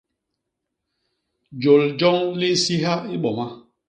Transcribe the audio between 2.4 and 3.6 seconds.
nsiha i boma.